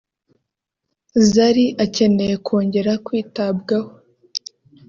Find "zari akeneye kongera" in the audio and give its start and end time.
1.31-2.91